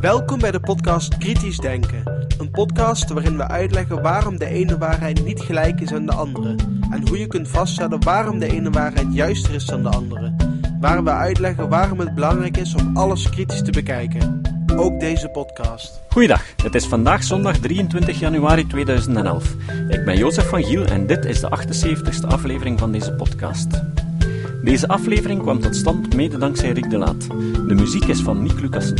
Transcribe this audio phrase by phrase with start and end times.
[0.00, 2.26] Welkom bij de podcast Kritisch Denken.
[2.38, 6.54] Een podcast waarin we uitleggen waarom de ene waarheid niet gelijk is aan de andere.
[6.90, 10.34] En hoe je kunt vaststellen waarom de ene waarheid juister is dan de andere.
[10.80, 14.40] Waar we uitleggen waarom het belangrijk is om alles kritisch te bekijken.
[14.76, 16.00] Ook deze podcast.
[16.08, 19.54] Goeiedag, het is vandaag zondag 23 januari 2011.
[19.88, 23.82] Ik ben Jozef van Giel en dit is de 78ste aflevering van deze podcast.
[24.62, 27.26] Deze aflevering kwam tot stand mede dankzij Rick de Laat.
[27.68, 28.96] De muziek is van Nick Lucassen.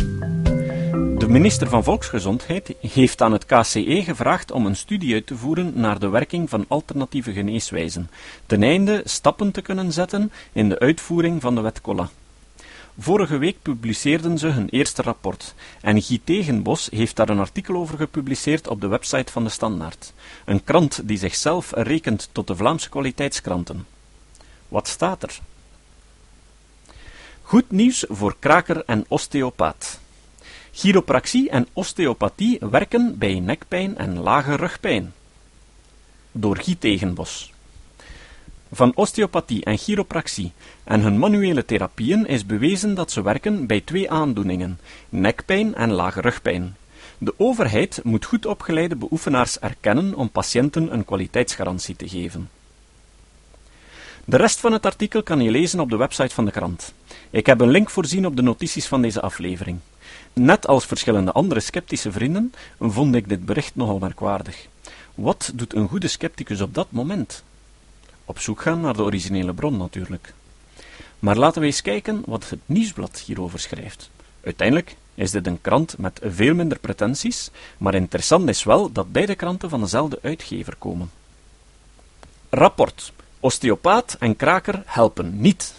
[1.17, 5.71] De minister van Volksgezondheid heeft aan het KCE gevraagd om een studie uit te voeren
[5.75, 8.09] naar de werking van alternatieve geneeswijzen,
[8.45, 12.09] ten einde stappen te kunnen zetten in de uitvoering van de wet Colla.
[12.99, 17.97] Vorige week publiceerden ze hun eerste rapport en Guy Tegenbos heeft daar een artikel over
[17.97, 20.13] gepubliceerd op de website van de Standaard,
[20.45, 23.85] een krant die zichzelf rekent tot de Vlaamse kwaliteitskranten.
[24.67, 25.39] Wat staat er?
[27.53, 29.99] Goed nieuws voor kraker en osteopaat.
[30.71, 35.13] Chiropractie en osteopathie werken bij nekpijn en lage rugpijn.
[36.31, 37.53] Door Guy Tegenbos.
[38.71, 40.51] Van osteopathie en chiropractie
[40.83, 44.79] en hun manuele therapieën is bewezen dat ze werken bij twee aandoeningen:
[45.09, 46.75] nekpijn en lage rugpijn.
[47.17, 52.49] De overheid moet goed opgeleide beoefenaars erkennen om patiënten een kwaliteitsgarantie te geven.
[54.25, 56.93] De rest van het artikel kan je lezen op de website van de krant.
[57.29, 59.79] Ik heb een link voorzien op de notities van deze aflevering.
[60.33, 64.67] Net als verschillende andere sceptische vrienden vond ik dit bericht nogal merkwaardig.
[65.15, 67.43] Wat doet een goede scepticus op dat moment?
[68.25, 70.33] Op zoek gaan naar de originele bron natuurlijk.
[71.19, 74.09] Maar laten we eens kijken wat het nieuwsblad hierover schrijft.
[74.43, 79.35] Uiteindelijk is dit een krant met veel minder pretenties, maar interessant is wel dat beide
[79.35, 81.11] kranten van dezelfde uitgever komen.
[82.49, 83.13] Rapport.
[83.43, 85.73] Osteopaat en kraker helpen niet.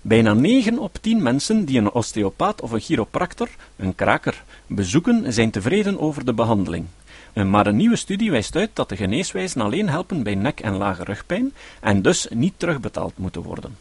[0.00, 5.50] Bijna 9 op 10 mensen die een osteopaat of een chiropractor, een kraker, bezoeken, zijn
[5.50, 6.86] tevreden over de behandeling.
[7.34, 11.04] Maar een nieuwe studie wijst uit dat de geneeswijzen alleen helpen bij nek- en lage
[11.04, 13.76] rugpijn en dus niet terugbetaald moeten worden.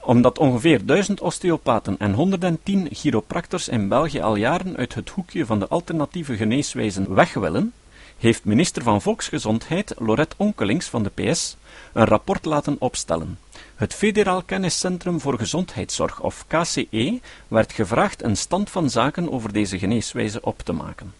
[0.00, 5.58] Omdat ongeveer 1000 osteopaten en 110 chiropractors in België al jaren uit het hoekje van
[5.58, 7.72] de alternatieve geneeswijzen weg willen,
[8.20, 11.56] heeft minister van Volksgezondheid Lorette Onkelings van de PS
[11.92, 13.38] een rapport laten opstellen.
[13.74, 19.78] Het Federaal Kenniscentrum voor Gezondheidszorg, of KCE, werd gevraagd een stand van zaken over deze
[19.78, 21.14] geneeswijze op te maken.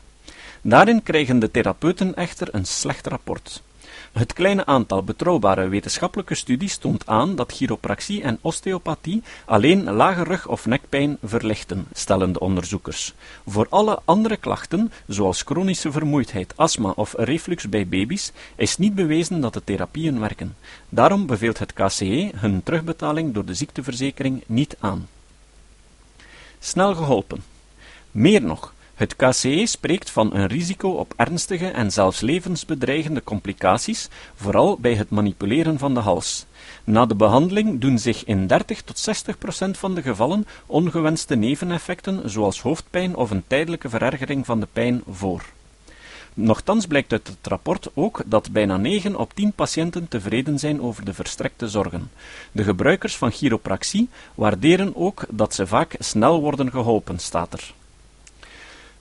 [0.62, 3.62] Daarin krijgen de therapeuten echter een slecht rapport.
[4.12, 10.48] Het kleine aantal betrouwbare wetenschappelijke studies toont aan dat chiropractie en osteopathie alleen lage rug-
[10.48, 13.14] of nekpijn verlichten, stellen de onderzoekers.
[13.46, 19.40] Voor alle andere klachten, zoals chronische vermoeidheid, astma of reflux bij baby's, is niet bewezen
[19.40, 20.56] dat de therapieën werken.
[20.88, 25.08] Daarom beveelt het KCE hun terugbetaling door de ziekteverzekering niet aan.
[26.58, 27.42] Snel geholpen.
[28.10, 34.78] Meer nog, het KCE spreekt van een risico op ernstige en zelfs levensbedreigende complicaties, vooral
[34.80, 36.46] bij het manipuleren van de hals.
[36.84, 42.30] Na de behandeling doen zich in 30 tot 60 procent van de gevallen ongewenste neveneffecten,
[42.30, 45.44] zoals hoofdpijn of een tijdelijke verergering van de pijn, voor.
[46.34, 51.04] Nochtans blijkt uit het rapport ook dat bijna 9 op 10 patiënten tevreden zijn over
[51.04, 52.10] de verstrekte zorgen.
[52.52, 57.74] De gebruikers van chiropractie waarderen ook dat ze vaak snel worden geholpen, staat er.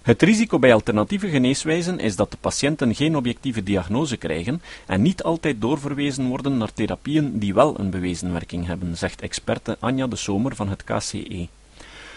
[0.02, 5.24] Het risico bij alternatieve geneeswijzen is dat de patiënten geen objectieve diagnose krijgen en niet
[5.24, 10.16] altijd doorverwezen worden naar therapieën die wel een bewezen werking hebben, zegt experte Anja de
[10.16, 11.48] Somer van het KCE.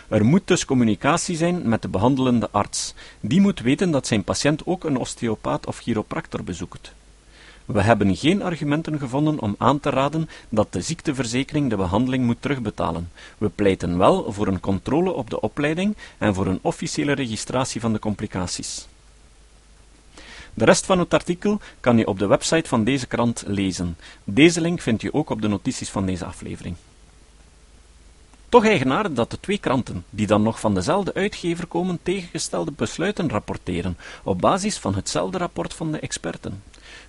[0.09, 2.95] Er moet dus communicatie zijn met de behandelende arts.
[3.21, 6.93] Die moet weten dat zijn patiënt ook een osteopaat of chiropractor bezoekt.
[7.73, 12.43] We hebben geen argumenten gevonden om aan te raden dat de ziekteverzekering de behandeling moet
[12.43, 13.11] terugbetalen.
[13.39, 17.93] We pleiten wel voor een controle op de opleiding en voor een officiële registratie van
[17.93, 18.87] de complicaties.
[20.55, 23.97] De rest van het artikel kan je op de website van deze krant lezen.
[24.25, 26.77] Deze link vind je ook op de notities van deze aflevering.
[28.53, 33.31] Toch eigenaardig dat de twee kranten, die dan nog van dezelfde uitgever komen, tegengestelde besluiten
[33.31, 36.63] rapporteren, op basis van hetzelfde rapport van de experten.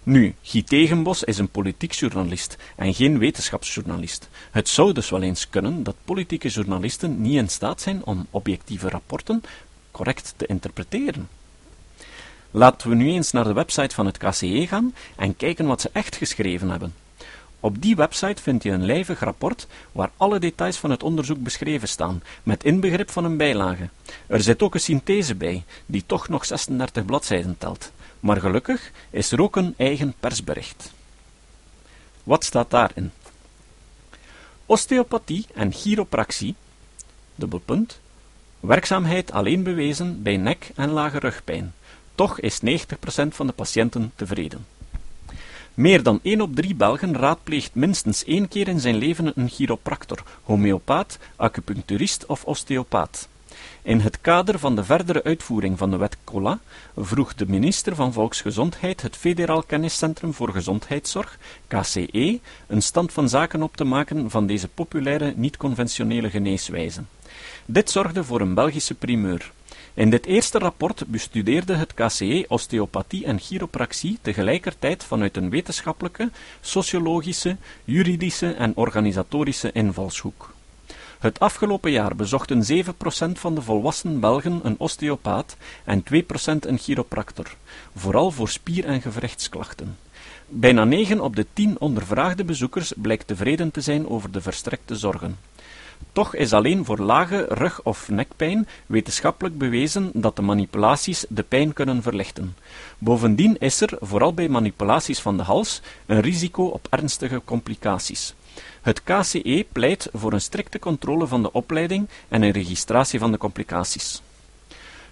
[0.04, 4.30] Nu, Guy Tegenbos is een politiek journalist en geen wetenschapsjournalist.
[4.52, 8.90] Het zou dus wel eens kunnen dat politieke journalisten niet in staat zijn om objectieve
[8.90, 9.44] rapporten
[9.92, 11.30] correct te interpreteren.
[12.52, 15.90] Laten we nu eens naar de website van het KCE gaan en kijken wat ze
[15.94, 16.94] echt geschreven hebben.
[17.64, 21.88] Op die website vind je een lijvig rapport waar alle details van het onderzoek beschreven
[21.88, 23.90] staan, met inbegrip van een bijlage.
[24.28, 27.92] Er zit ook een synthese bij, die toch nog 36 bladzijden telt.
[28.20, 30.92] Maar gelukkig is er ook een eigen persbericht.
[32.24, 33.12] Wat staat daarin?
[34.66, 36.56] Osteopathie en chiropractie,
[37.36, 38.00] dubbelpunt,
[38.60, 41.74] Werkzaamheid alleen bewezen bij nek- en lage rugpijn.
[42.16, 44.66] Toch is 90% van de patiënten tevreden.
[45.74, 50.24] Meer dan 1 op 3 Belgen raadpleegt minstens één keer in zijn leven een chiropractor,
[50.44, 53.28] homeopaat, acupuncturist of osteopaat.
[53.82, 56.60] In het kader van de verdere uitvoering van de wet COLA
[56.98, 61.38] vroeg de minister van Volksgezondheid het Federaal Kenniscentrum voor Gezondheidszorg,
[61.68, 67.02] KCE, een stand van zaken op te maken van deze populaire niet-conventionele geneeswijze.
[67.66, 69.52] Dit zorgde voor een Belgische primeur.
[69.96, 76.30] In dit eerste rapport bestudeerde het KCE osteopathie en chiropraxie tegelijkertijd vanuit een wetenschappelijke,
[76.62, 80.54] sociologische, juridische en organisatorische invalshoek.
[81.20, 86.16] Het afgelopen jaar bezochten 7% van de volwassen Belgen een osteopaat en 2%
[86.60, 87.56] een chiropractor,
[87.96, 89.98] vooral voor spier- en gewrichtsklachten.
[90.48, 95.38] Bijna 9 op de 10 ondervraagde bezoekers blijkt tevreden te zijn over de verstrekte zorgen.
[96.12, 101.74] Toch is alleen voor lage rug- of nekpijn wetenschappelijk bewezen dat de manipulaties de pijn
[101.74, 102.56] kunnen verlichten.
[102.98, 108.34] Bovendien is er, vooral bij manipulaties van de hals, een risico op ernstige complicaties.
[108.82, 113.38] Het KCE pleit voor een strikte controle van de opleiding en een registratie van de
[113.38, 114.22] complicaties.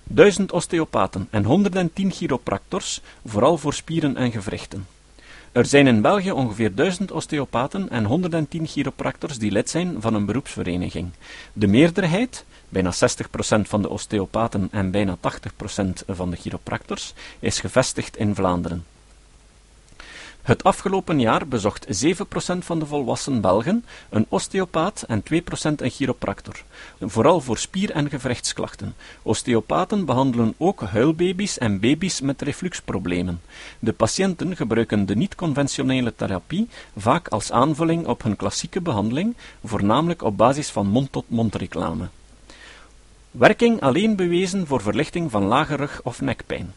[0.03, 4.87] Duizend osteopaten en 110 chiropractors, vooral voor spieren en gewrichten.
[5.51, 10.25] Er zijn in België ongeveer 1000 osteopaten en 110 chiropractors die lid zijn van een
[10.25, 11.11] beroepsvereniging.
[11.53, 15.19] De meerderheid, bijna 60% van de osteopaten en bijna 80%
[16.07, 18.85] van de chiropractors, is gevestigd in Vlaanderen.
[20.41, 25.35] Het afgelopen jaar bezocht 7% van de volwassen Belgen een osteopaat en 2%
[25.75, 26.63] een chiropractor,
[26.99, 28.95] vooral voor spier- en gewrichtsklachten.
[29.21, 33.41] Osteopaten behandelen ook huilbaby's en baby's met refluxproblemen.
[33.79, 40.37] De patiënten gebruiken de niet-conventionele therapie vaak als aanvulling op hun klassieke behandeling, voornamelijk op
[40.37, 42.07] basis van mond-tot-mond reclame.
[43.31, 46.73] Werking alleen bewezen voor verlichting van lage rug- of nekpijn.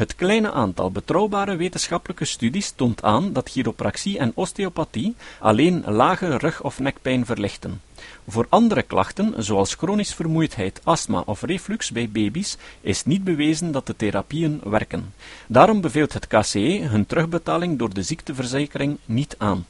[0.00, 6.62] Het kleine aantal betrouwbare wetenschappelijke studies toont aan dat chiropraxie en osteopathie alleen lage rug-
[6.62, 7.80] of nekpijn verlichten.
[8.28, 13.86] Voor andere klachten, zoals chronisch vermoeidheid, astma of reflux bij baby's, is niet bewezen dat
[13.86, 15.14] de therapieën werken.
[15.46, 19.66] Daarom beveelt het KCE hun terugbetaling door de ziekteverzekering niet aan.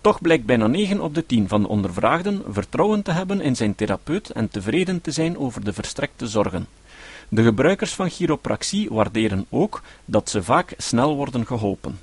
[0.00, 3.74] Toch blijkt bijna 9 op de 10 van de ondervraagden vertrouwen te hebben in zijn
[3.74, 6.66] therapeut en tevreden te zijn over de verstrekte zorgen.
[7.34, 11.98] De gebruikers van chiropraxie waarderen ook dat ze vaak snel worden geholpen.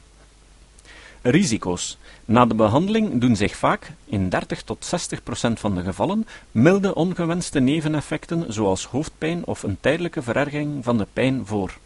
[1.21, 1.97] Risico's.
[2.25, 6.95] Na de behandeling doen zich vaak, in 30 tot 60 procent van de gevallen, milde
[6.95, 11.77] ongewenste neveneffecten zoals hoofdpijn of een tijdelijke verergering van de pijn voor.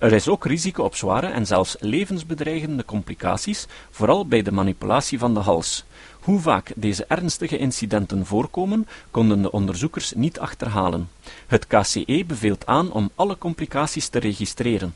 [0.00, 5.34] Er is ook risico op zware en zelfs levensbedreigende complicaties, vooral bij de manipulatie van
[5.34, 5.84] de hals.
[6.20, 11.08] Hoe vaak deze ernstige incidenten voorkomen, konden de onderzoekers niet achterhalen.
[11.46, 14.94] Het KCE beveelt aan om alle complicaties te registreren.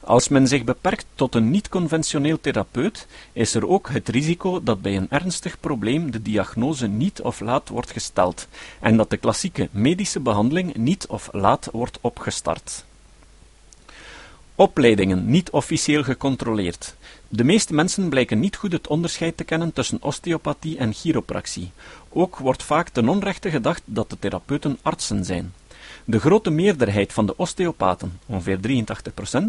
[0.00, 4.96] Als men zich beperkt tot een niet-conventioneel therapeut, is er ook het risico dat bij
[4.96, 8.48] een ernstig probleem de diagnose niet of laat wordt gesteld
[8.80, 12.84] en dat de klassieke medische behandeling niet of laat wordt opgestart.
[14.60, 16.94] Opleidingen niet officieel gecontroleerd.
[17.28, 21.70] De meeste mensen blijken niet goed het onderscheid te kennen tussen osteopathie en chiropraxie.
[22.08, 25.52] Ook wordt vaak ten onrechte gedacht dat de therapeuten artsen zijn.
[26.04, 29.40] De grote meerderheid van de osteopaten, ongeveer 83%,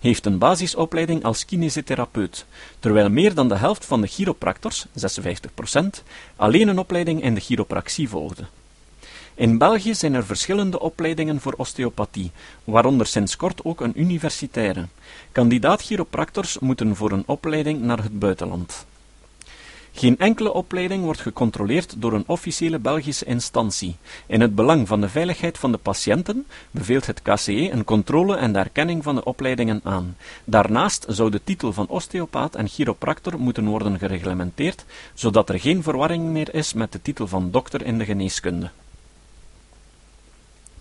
[0.00, 2.46] heeft een basisopleiding als kinesitherapeut,
[2.78, 6.02] terwijl meer dan de helft van de chiropractors, 56%,
[6.36, 8.44] alleen een opleiding in de chiropraxie volgde.
[9.38, 12.30] In België zijn er verschillende opleidingen voor osteopathie,
[12.64, 14.86] waaronder sinds kort ook een universitaire.
[15.32, 18.86] Kandidaat-chiropractors moeten voor een opleiding naar het buitenland.
[19.92, 23.96] Geen enkele opleiding wordt gecontroleerd door een officiële Belgische instantie.
[24.26, 28.52] In het belang van de veiligheid van de patiënten beveelt het KCE een controle en
[28.52, 30.16] de erkenning van de opleidingen aan.
[30.44, 36.24] Daarnaast zou de titel van osteopaat en chiropractor moeten worden gereglementeerd, zodat er geen verwarring
[36.24, 38.70] meer is met de titel van dokter in de geneeskunde.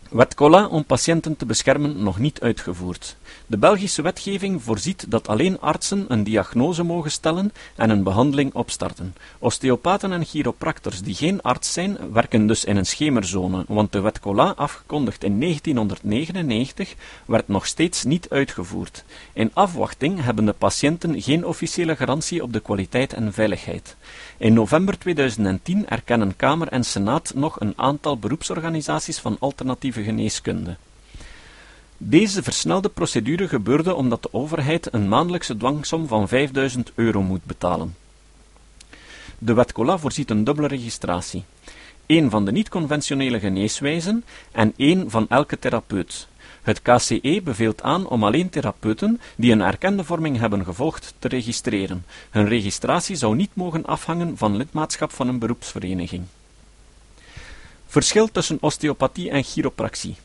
[0.09, 3.15] Wet om patiënten te beschermen nog niet uitgevoerd.
[3.47, 9.15] De Belgische wetgeving voorziet dat alleen artsen een diagnose mogen stellen en een behandeling opstarten.
[9.39, 14.19] Osteopaten en chiropractors die geen arts zijn, werken dus in een schemerzone, want de wet
[14.19, 16.95] Cola, afgekondigd in 1999,
[17.25, 19.03] werd nog steeds niet uitgevoerd.
[19.33, 23.95] In afwachting hebben de patiënten geen officiële garantie op de kwaliteit en veiligheid.
[24.37, 30.75] In november 2010 erkennen Kamer en Senaat nog een aantal beroepsorganisaties van alternatieve geneeskunde.
[31.97, 37.95] Deze versnelde procedure gebeurde omdat de overheid een maandelijkse dwangsom van 5000 euro moet betalen.
[39.37, 41.43] De wet Cola voorziet een dubbele registratie.
[42.05, 46.27] één van de niet-conventionele geneeswijzen en één van elke therapeut.
[46.61, 52.05] Het KCE beveelt aan om alleen therapeuten die een erkende vorming hebben gevolgd te registreren.
[52.29, 56.23] Hun registratie zou niet mogen afhangen van lidmaatschap van een beroepsvereniging.
[57.89, 60.15] Verschil tussen osteopathie en chiropractie.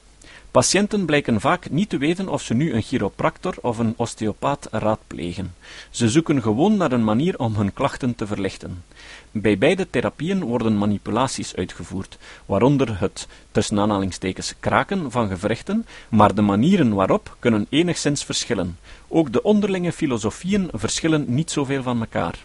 [0.50, 5.54] Patiënten blijken vaak niet te weten of ze nu een chiropractor of een osteopaat raadplegen.
[5.90, 8.84] Ze zoeken gewoon naar een manier om hun klachten te verlichten.
[9.30, 16.42] Bij beide therapieën worden manipulaties uitgevoerd, waaronder het tussen aanhalingstekens kraken van gewrichten, maar de
[16.42, 18.78] manieren waarop kunnen enigszins verschillen.
[19.08, 22.44] Ook de onderlinge filosofieën verschillen niet zoveel van elkaar.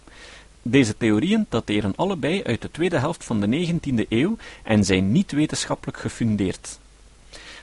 [0.62, 5.32] Deze theorieën dateren allebei uit de tweede helft van de 19e eeuw en zijn niet
[5.32, 6.78] wetenschappelijk gefundeerd.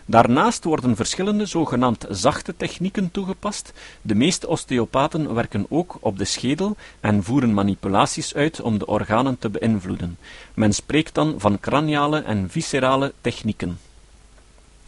[0.08, 3.74] Daarnaast worden verschillende zogenaamd zachte technieken toegepast.
[4.02, 9.40] De meeste osteopaten werken ook op de schedel en voeren manipulaties uit om de organen
[9.40, 10.18] te beïnvloeden.
[10.54, 13.80] Men spreekt dan van craniale en viscerale technieken.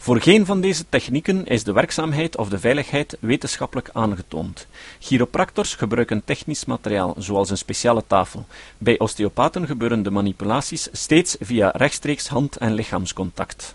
[0.00, 4.66] Voor geen van deze technieken is de werkzaamheid of de veiligheid wetenschappelijk aangetoond.
[4.98, 8.46] Chiropractors gebruiken technisch materiaal, zoals een speciale tafel.
[8.78, 13.74] Bij osteopaten gebeuren de manipulaties steeds via rechtstreeks hand- en lichaamscontact.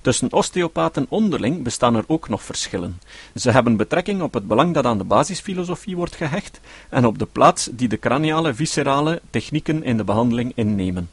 [0.00, 3.00] Tussen osteopaten onderling bestaan er ook nog verschillen.
[3.34, 7.26] Ze hebben betrekking op het belang dat aan de basisfilosofie wordt gehecht en op de
[7.32, 11.10] plaats die de craniale viscerale technieken in de behandeling innemen.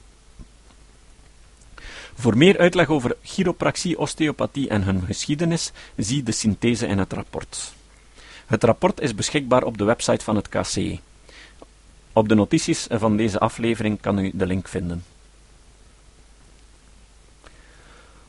[2.20, 7.74] Voor meer uitleg over chiropractie, osteopathie en hun geschiedenis, zie de synthese in het rapport.
[8.46, 11.00] Het rapport is beschikbaar op de website van het KCE.
[12.14, 15.04] Op de notities van deze aflevering kan u de link vinden.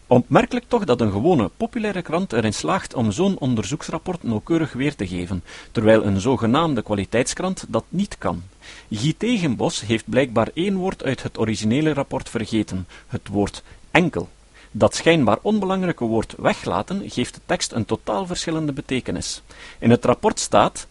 [0.07, 5.07] Opmerkelijk toch dat een gewone, populaire krant erin slaagt om zo'n onderzoeksrapport nauwkeurig weer te
[5.07, 5.43] geven,
[5.73, 8.43] terwijl een zogenaamde kwaliteitskrant dat niet kan.
[8.91, 14.29] Guy Tegenbos heeft blijkbaar één woord uit het originele rapport vergeten, het woord enkel.
[14.71, 19.43] Dat schijnbaar onbelangrijke woord weglaten geeft de tekst een totaal verschillende betekenis.
[19.79, 20.87] In het rapport staat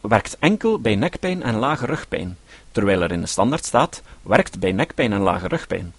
[0.00, 2.36] werkt enkel bij nekpijn en lage rugpijn,
[2.72, 5.92] terwijl er in de standaard staat werkt bij nekpijn en lage rugpijn.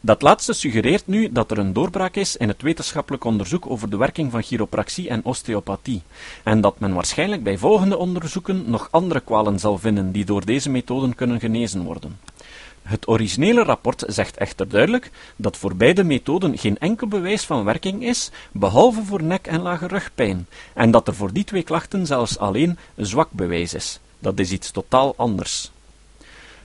[0.00, 3.96] Dat laatste suggereert nu dat er een doorbraak is in het wetenschappelijk onderzoek over de
[3.96, 6.02] werking van chiropractie en osteopathie,
[6.42, 10.70] en dat men waarschijnlijk bij volgende onderzoeken nog andere kwalen zal vinden die door deze
[10.70, 12.18] methoden kunnen genezen worden.
[12.84, 18.04] Het originele rapport zegt echter duidelijk dat voor beide methoden geen enkel bewijs van werking
[18.04, 22.38] is, behalve voor nek- en lage rugpijn, en dat er voor die twee klachten zelfs
[22.38, 24.00] alleen zwak bewijs is.
[24.18, 25.70] Dat is iets totaal anders.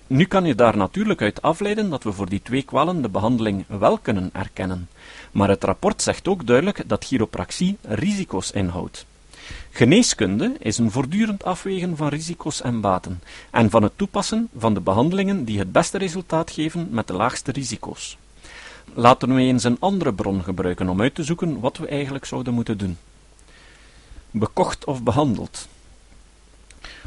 [0.07, 3.65] Nu kan je daar natuurlijk uit afleiden dat we voor die twee kwalen de behandeling
[3.67, 4.89] wel kunnen erkennen.
[5.31, 9.05] Maar het rapport zegt ook duidelijk dat chiropractie risico's inhoudt.
[9.69, 14.79] Geneeskunde is een voortdurend afwegen van risico's en baten, en van het toepassen van de
[14.79, 18.17] behandelingen die het beste resultaat geven met de laagste risico's.
[18.93, 22.53] Laten we eens een andere bron gebruiken om uit te zoeken wat we eigenlijk zouden
[22.53, 22.97] moeten doen.
[24.31, 25.67] Bekocht of behandeld.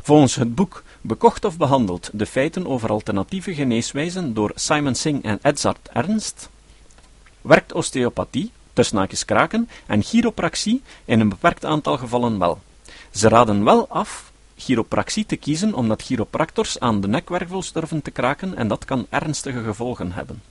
[0.02, 5.38] Volgens het boek Bekocht of behandeld: De feiten over alternatieve geneeswijzen door Simon Singh en
[5.42, 6.48] Edzard Ernst
[7.40, 12.60] werkt osteopathie, tussen kraken, en chiropractie in een beperkt aantal gevallen wel.
[13.10, 18.56] Ze raden wel af chiropractie te kiezen omdat chiropractors aan de nekwervels durven te kraken
[18.56, 20.42] en dat kan ernstige gevolgen hebben.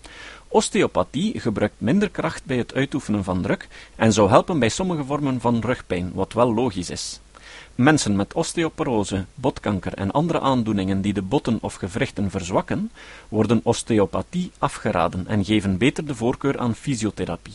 [0.48, 5.42] Osteopathie gebruikt minder kracht bij het uitoefenen van druk en zou helpen bij sommige vormen
[5.42, 7.20] van rugpijn, wat wel logisch is.
[7.76, 12.92] Mensen met osteoporose, botkanker en andere aandoeningen die de botten of gewrichten verzwakken,
[13.30, 17.54] worden osteopathie afgeraden en geven beter de voorkeur aan fysiotherapie.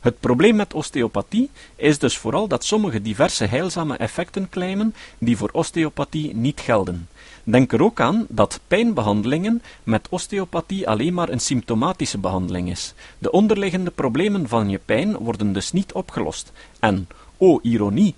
[0.00, 5.50] Het probleem met osteopathie is dus vooral dat sommige diverse heilzame effecten claimen die voor
[5.52, 7.08] osteopathie niet gelden.
[7.44, 12.94] Denk er ook aan dat pijnbehandelingen met osteopathie alleen maar een symptomatische behandeling is.
[13.18, 16.52] De onderliggende problemen van je pijn worden dus niet opgelost.
[16.78, 18.14] En, o ironie,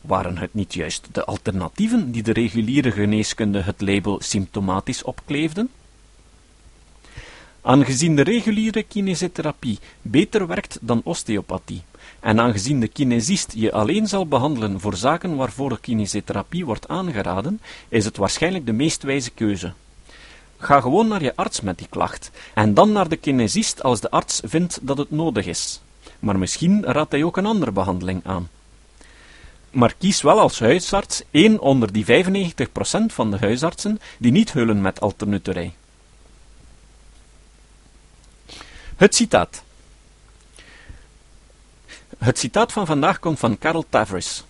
[0.00, 5.70] waren het niet juist de alternatieven die de reguliere geneeskunde het label symptomatisch opkleefden?
[7.64, 11.82] Aangezien de reguliere kinesiotherapie beter werkt dan osteopathie,
[12.20, 17.60] en aangezien de kinesist je alleen zal behandelen voor zaken waarvoor de kinesiotherapie wordt aangeraden,
[17.88, 19.72] is het waarschijnlijk de meest wijze keuze.
[20.58, 24.10] Ga gewoon naar je arts met die klacht, en dan naar de kinesist als de
[24.10, 25.80] arts vindt dat het nodig is.
[26.18, 28.48] Maar misschien raadt hij ook een andere behandeling aan
[29.72, 32.08] maar kies wel als huisarts één onder die 95%
[33.06, 35.72] van de huisartsen die niet hullen met alternutterij.
[39.02, 39.62] Het citaat.
[42.18, 44.44] Het citaat van vandaag komt van Carol Tavris.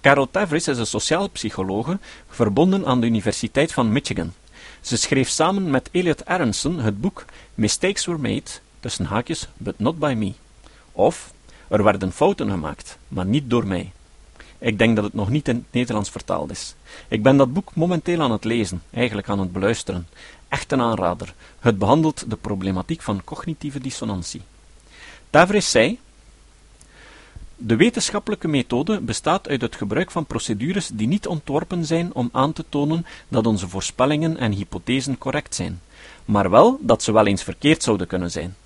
[0.00, 1.98] Carol Tavris is een sociaal psychologe
[2.28, 4.32] verbonden aan de Universiteit van Michigan.
[4.80, 9.98] Ze schreef samen met Elliot Aronson het boek Mistakes Were Made, tussen haakjes, but not
[9.98, 10.32] by me.
[10.92, 11.32] Of
[11.68, 13.92] Er werden fouten gemaakt, maar niet door mij.
[14.58, 16.74] Ik denk dat het nog niet in het Nederlands vertaald is.
[17.08, 20.08] Ik ben dat boek momenteel aan het lezen, eigenlijk aan het beluisteren.
[20.48, 21.34] Echt een aanrader.
[21.58, 24.42] Het behandelt de problematiek van cognitieve dissonantie.
[25.30, 25.98] Tavris zei:
[27.56, 32.52] De wetenschappelijke methode bestaat uit het gebruik van procedures die niet ontworpen zijn om aan
[32.52, 35.80] te tonen dat onze voorspellingen en hypothesen correct zijn,
[36.24, 38.56] maar wel dat ze wel eens verkeerd zouden kunnen zijn.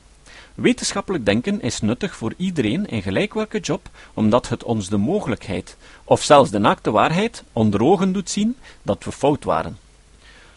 [0.54, 5.76] Wetenschappelijk denken is nuttig voor iedereen in gelijk welke job, omdat het ons de mogelijkheid,
[6.04, 9.78] of zelfs de naakte waarheid, onder ogen doet zien dat we fout waren.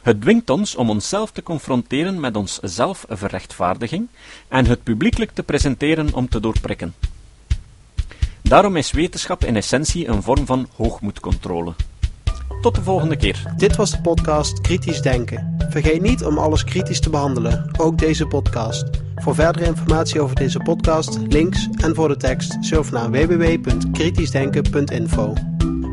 [0.03, 4.07] Het dwingt ons om onszelf te confronteren met ons zelfverrechtvaardiging
[4.47, 6.93] en het publiekelijk te presenteren om te doorprikken.
[8.41, 11.73] Daarom is wetenschap in essentie een vorm van hoogmoedcontrole.
[12.61, 13.53] Tot de volgende keer.
[13.57, 15.55] Dit was de podcast Kritisch Denken.
[15.69, 18.85] Vergeet niet om alles kritisch te behandelen, ook deze podcast.
[19.15, 25.52] Voor verdere informatie over deze podcast, links en voor de tekst, surf naar www.kritischdenken.info.